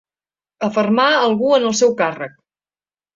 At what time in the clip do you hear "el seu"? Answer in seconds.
1.67-1.93